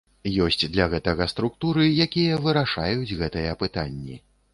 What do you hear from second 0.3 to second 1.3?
Ёсць для гэтага